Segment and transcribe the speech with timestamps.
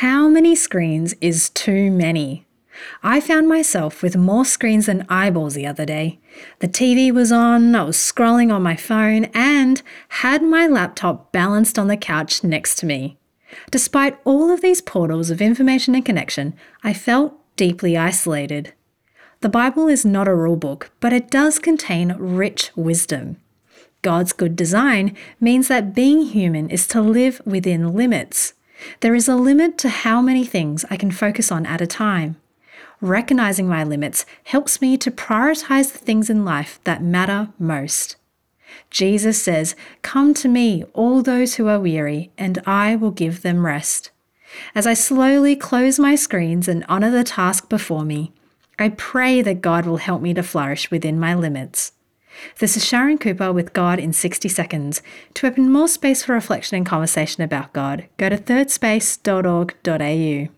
[0.00, 2.44] How many screens is too many?
[3.02, 6.18] I found myself with more screens than eyeballs the other day.
[6.58, 9.80] The TV was on, I was scrolling on my phone, and
[10.20, 13.16] had my laptop balanced on the couch next to me.
[13.70, 16.52] Despite all of these portals of information and connection,
[16.84, 18.74] I felt deeply isolated.
[19.40, 23.38] The Bible is not a rule book, but it does contain rich wisdom.
[24.02, 28.52] God's good design means that being human is to live within limits.
[29.00, 32.36] There is a limit to how many things I can focus on at a time.
[33.00, 38.16] Recognizing my limits helps me to prioritize the things in life that matter most.
[38.90, 43.66] Jesus says, Come to me, all those who are weary, and I will give them
[43.66, 44.10] rest.
[44.74, 48.32] As I slowly close my screens and honor the task before me,
[48.78, 51.92] I pray that God will help me to flourish within my limits.
[52.58, 55.02] This is Sharon Cooper with God in 60 Seconds.
[55.34, 60.55] To open more space for reflection and conversation about God, go to thirdspace.org.au.